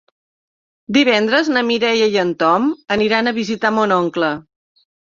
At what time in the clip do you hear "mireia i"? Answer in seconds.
1.69-2.19